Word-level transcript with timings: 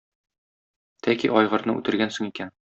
Тәки 1.09 1.31
айгырны 1.43 1.79
үтергәнсең 1.83 2.35
икән. 2.35 2.55